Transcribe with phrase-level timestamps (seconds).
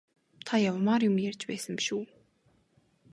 [0.45, 2.03] Та явмаар юм ярьж байсан биш үү?